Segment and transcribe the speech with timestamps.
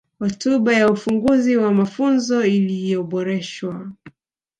[0.19, 3.85] Hotuba ya Ufunguzi wa Mafunzo iliyoboreshwa